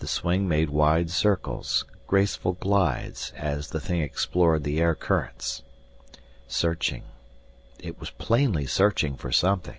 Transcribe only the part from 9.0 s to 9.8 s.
for something.